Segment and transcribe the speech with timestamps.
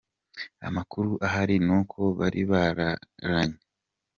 [0.67, 3.59] Amakuru ahari ni uko bari bararanye.